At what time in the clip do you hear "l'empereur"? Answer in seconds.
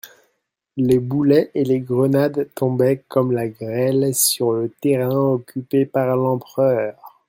6.15-7.19